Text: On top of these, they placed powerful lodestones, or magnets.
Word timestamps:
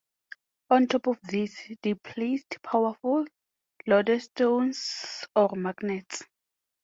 On 0.71 0.87
top 0.87 1.05
of 1.05 1.19
these, 1.21 1.55
they 1.83 1.93
placed 1.93 2.57
powerful 2.63 3.23
lodestones, 3.85 5.25
or 5.35 5.49
magnets. 5.55 6.23